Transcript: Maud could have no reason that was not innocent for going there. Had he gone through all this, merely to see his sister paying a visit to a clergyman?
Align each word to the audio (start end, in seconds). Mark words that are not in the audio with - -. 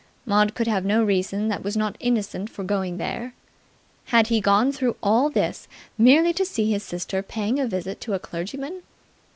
Maud 0.25 0.55
could 0.55 0.65
have 0.65 0.83
no 0.83 1.03
reason 1.03 1.47
that 1.49 1.63
was 1.63 1.77
not 1.77 1.95
innocent 1.99 2.49
for 2.49 2.63
going 2.63 2.97
there. 2.97 3.35
Had 4.05 4.29
he 4.29 4.41
gone 4.41 4.71
through 4.71 4.95
all 5.03 5.29
this, 5.29 5.67
merely 5.95 6.33
to 6.33 6.43
see 6.43 6.71
his 6.71 6.81
sister 6.81 7.21
paying 7.21 7.59
a 7.59 7.67
visit 7.67 8.01
to 8.01 8.15
a 8.15 8.19
clergyman? 8.19 8.81